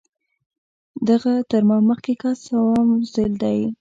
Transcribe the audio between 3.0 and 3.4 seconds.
ځل